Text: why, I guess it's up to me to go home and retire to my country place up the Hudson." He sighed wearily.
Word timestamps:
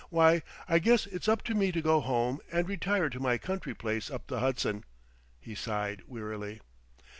why, 0.09 0.41
I 0.67 0.79
guess 0.79 1.05
it's 1.05 1.27
up 1.27 1.43
to 1.43 1.53
me 1.53 1.71
to 1.71 1.79
go 1.79 1.99
home 2.01 2.39
and 2.51 2.67
retire 2.67 3.07
to 3.09 3.19
my 3.19 3.37
country 3.37 3.75
place 3.75 4.09
up 4.09 4.25
the 4.25 4.39
Hudson." 4.39 4.83
He 5.39 5.53
sighed 5.53 6.01
wearily. 6.07 6.59